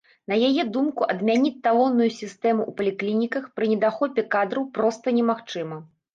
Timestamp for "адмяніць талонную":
1.13-2.07